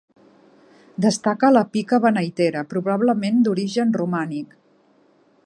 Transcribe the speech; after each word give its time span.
Destaca 1.05 1.51
la 1.53 1.63
pica 1.77 1.99
beneitera, 2.07 2.65
probablement 2.73 3.41
d'origen 3.49 3.95
romànic. 4.03 4.59